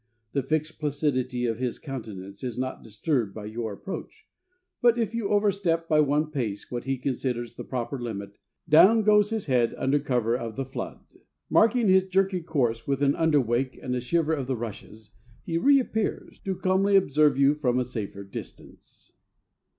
[0.31, 4.25] The fixed placidity of his countenance is not disturbed by your approach,
[4.81, 9.29] but if you overstep by one pace what he considers the proper limit, down goes
[9.29, 11.01] his head under cover of the flood.
[11.51, 15.11] Marking his jerky course with an underwake and a shiver of the rushes,
[15.43, 19.11] he reappears, to calmly observe you from a safer distance.